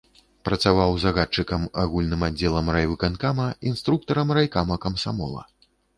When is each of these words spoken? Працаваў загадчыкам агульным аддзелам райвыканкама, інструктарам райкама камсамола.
Працаваў 0.47 0.95
загадчыкам 1.03 1.67
агульным 1.83 2.25
аддзелам 2.29 2.71
райвыканкама, 2.77 3.45
інструктарам 3.73 4.27
райкама 4.39 4.75
камсамола. 4.87 5.43